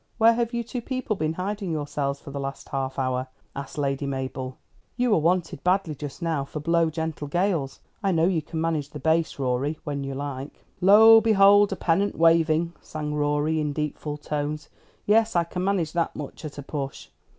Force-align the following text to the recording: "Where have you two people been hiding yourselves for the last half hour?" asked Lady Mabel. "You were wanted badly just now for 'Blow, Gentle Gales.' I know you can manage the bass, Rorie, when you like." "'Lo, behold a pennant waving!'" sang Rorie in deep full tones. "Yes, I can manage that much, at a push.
"Where 0.17 0.33
have 0.33 0.51
you 0.51 0.63
two 0.63 0.81
people 0.81 1.15
been 1.15 1.33
hiding 1.33 1.71
yourselves 1.71 2.19
for 2.19 2.31
the 2.31 2.39
last 2.39 2.69
half 2.69 2.97
hour?" 2.97 3.27
asked 3.55 3.77
Lady 3.77 4.07
Mabel. 4.07 4.57
"You 4.97 5.11
were 5.11 5.19
wanted 5.19 5.63
badly 5.63 5.93
just 5.93 6.23
now 6.23 6.43
for 6.43 6.59
'Blow, 6.59 6.89
Gentle 6.89 7.27
Gales.' 7.27 7.81
I 8.01 8.11
know 8.11 8.25
you 8.25 8.41
can 8.41 8.59
manage 8.59 8.89
the 8.89 8.99
bass, 8.99 9.37
Rorie, 9.37 9.77
when 9.83 10.03
you 10.03 10.15
like." 10.15 10.65
"'Lo, 10.81 11.21
behold 11.21 11.71
a 11.71 11.75
pennant 11.75 12.17
waving!'" 12.17 12.73
sang 12.81 13.13
Rorie 13.13 13.61
in 13.61 13.73
deep 13.73 13.95
full 13.95 14.17
tones. 14.17 14.69
"Yes, 15.05 15.35
I 15.35 15.43
can 15.43 15.63
manage 15.63 15.93
that 15.93 16.15
much, 16.15 16.45
at 16.45 16.57
a 16.57 16.63
push. 16.63 17.09